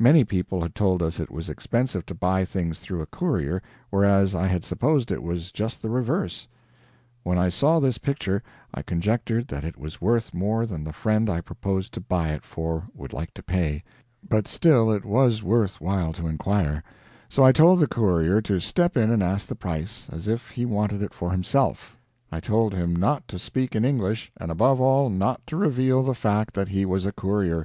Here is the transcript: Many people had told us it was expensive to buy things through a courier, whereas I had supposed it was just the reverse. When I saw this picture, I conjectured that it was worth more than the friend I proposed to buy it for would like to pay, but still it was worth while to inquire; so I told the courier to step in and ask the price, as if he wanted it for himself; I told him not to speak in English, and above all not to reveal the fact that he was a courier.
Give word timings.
Many 0.00 0.24
people 0.24 0.60
had 0.60 0.74
told 0.74 1.04
us 1.04 1.20
it 1.20 1.30
was 1.30 1.48
expensive 1.48 2.04
to 2.06 2.12
buy 2.16 2.44
things 2.44 2.80
through 2.80 3.00
a 3.00 3.06
courier, 3.06 3.62
whereas 3.90 4.34
I 4.34 4.48
had 4.48 4.64
supposed 4.64 5.12
it 5.12 5.22
was 5.22 5.52
just 5.52 5.80
the 5.82 5.88
reverse. 5.88 6.48
When 7.22 7.38
I 7.38 7.48
saw 7.48 7.78
this 7.78 7.96
picture, 7.96 8.42
I 8.74 8.82
conjectured 8.82 9.46
that 9.46 9.62
it 9.62 9.78
was 9.78 10.00
worth 10.00 10.34
more 10.34 10.66
than 10.66 10.82
the 10.82 10.92
friend 10.92 11.30
I 11.30 11.40
proposed 11.40 11.94
to 11.94 12.00
buy 12.00 12.30
it 12.30 12.42
for 12.44 12.88
would 12.92 13.12
like 13.12 13.32
to 13.34 13.42
pay, 13.44 13.84
but 14.28 14.48
still 14.48 14.90
it 14.90 15.04
was 15.04 15.44
worth 15.44 15.80
while 15.80 16.12
to 16.14 16.26
inquire; 16.26 16.82
so 17.28 17.44
I 17.44 17.52
told 17.52 17.78
the 17.78 17.86
courier 17.86 18.40
to 18.42 18.58
step 18.58 18.96
in 18.96 19.12
and 19.12 19.22
ask 19.22 19.46
the 19.46 19.54
price, 19.54 20.08
as 20.10 20.26
if 20.26 20.50
he 20.50 20.64
wanted 20.64 21.02
it 21.04 21.14
for 21.14 21.30
himself; 21.30 21.96
I 22.32 22.40
told 22.40 22.74
him 22.74 22.96
not 22.96 23.28
to 23.28 23.38
speak 23.38 23.76
in 23.76 23.84
English, 23.84 24.32
and 24.38 24.50
above 24.50 24.80
all 24.80 25.08
not 25.08 25.46
to 25.46 25.56
reveal 25.56 26.02
the 26.02 26.16
fact 26.16 26.54
that 26.54 26.66
he 26.66 26.84
was 26.84 27.06
a 27.06 27.12
courier. 27.12 27.64